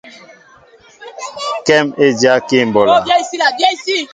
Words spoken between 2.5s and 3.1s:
mɓolā.